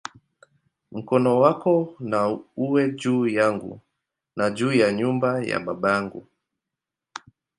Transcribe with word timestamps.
Mkono 0.91 1.39
wako 1.39 1.95
na 1.99 2.39
uwe 2.57 2.91
juu 2.91 3.27
yangu, 3.27 3.79
na 4.35 4.49
juu 4.49 4.73
ya 4.73 4.87
nyumba 4.97 5.29
ya 5.43 5.59
baba 5.59 5.91
yangu"! 5.91 6.27